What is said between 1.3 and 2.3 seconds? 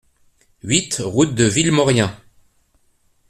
de Villemorien